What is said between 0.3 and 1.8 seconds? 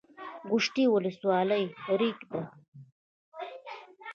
ګوشتې ولسوالۍ